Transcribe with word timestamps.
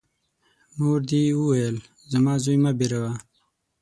مور 0.77 0.99
دي 1.09 1.21
وویل: 1.39 1.77
زما 2.11 2.33
زوی 2.43 2.57
مه 2.63 2.71
بېروه! 2.77 3.11